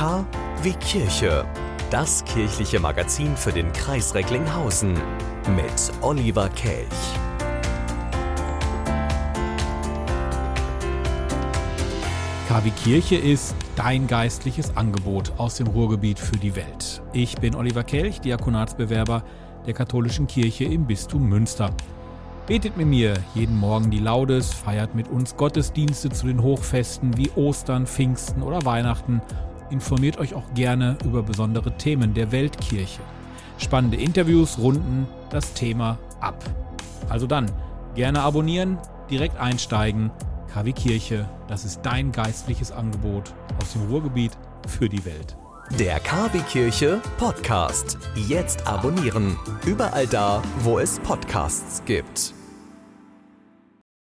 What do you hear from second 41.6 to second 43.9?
ist dein geistliches Angebot aus dem